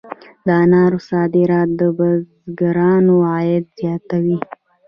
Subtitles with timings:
[0.45, 4.39] د انارو صادرات د بزګرانو عاید زیاتوي.